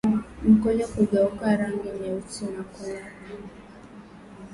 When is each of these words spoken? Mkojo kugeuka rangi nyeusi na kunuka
Mkojo 0.43 0.87
kugeuka 0.87 1.55
rangi 1.55 1.89
nyeusi 1.99 2.45
na 2.53 2.61
kunuka 2.63 3.33